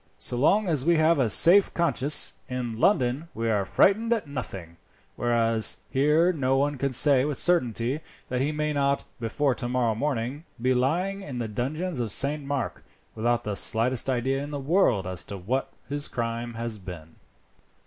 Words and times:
"So 0.17 0.35
long 0.35 0.67
as 0.67 0.83
we 0.83 0.97
have 0.97 1.19
a 1.19 1.29
safe 1.29 1.71
conscience, 1.75 2.33
in 2.49 2.79
London 2.79 3.27
we 3.35 3.51
are 3.51 3.65
frightened 3.65 4.11
at 4.13 4.25
nothing, 4.27 4.77
whereas 5.15 5.77
here 5.91 6.33
no 6.33 6.57
one 6.57 6.79
can 6.79 6.91
say 6.91 7.23
with 7.23 7.37
certainty 7.37 7.99
that 8.27 8.41
he 8.41 8.51
may 8.51 8.73
not, 8.73 9.03
before 9.19 9.53
tomorrow 9.53 9.93
morning, 9.93 10.43
be 10.59 10.73
lying 10.73 11.21
in 11.21 11.37
the 11.37 11.47
dungeons 11.47 11.99
of 11.99 12.11
St. 12.11 12.43
Mark, 12.43 12.83
without 13.13 13.43
the 13.43 13.53
slightest 13.53 14.09
idea 14.09 14.41
in 14.41 14.49
the 14.49 14.59
world 14.59 15.05
as 15.05 15.23
to 15.25 15.37
what 15.37 15.69
his 15.87 16.07
crime 16.07 16.55
has 16.55 16.79
been." 16.79 17.17